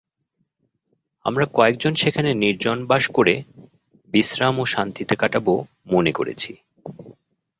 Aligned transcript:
আমরা 1.25 1.45
কয়েকজন 1.53 1.93
সেখানে 1.95 2.29
নির্জন 2.33 2.77
বাস 2.85 3.03
করে 3.07 3.35
বিশ্রাম 4.13 4.55
ও 4.59 4.65
শান্তিতে 4.65 5.15
কাটাব, 5.15 5.47
মনে 5.87 6.11
করেছি। 6.11 6.51